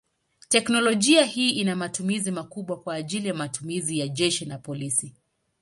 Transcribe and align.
Teknolojia 0.49 1.23
hii 1.25 1.49
ina 1.49 1.75
matumizi 1.75 2.31
makubwa 2.31 2.79
kwa 2.81 2.95
ajili 2.95 3.33
matumizi 3.33 3.99
ya 3.99 4.07
jeshi 4.07 4.45
na 4.45 4.57
polisi. 4.57 5.13